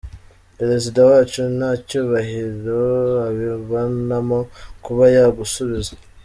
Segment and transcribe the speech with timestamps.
[0.57, 2.81] Perezida wacu nta cyubahiro
[3.27, 4.39] abibonamo
[4.85, 5.93] kuba yagusubiza.